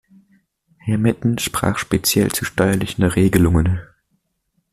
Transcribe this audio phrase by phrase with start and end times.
[0.77, 3.81] Herr Metten sprach speziell zu steuerlichen Regelungen.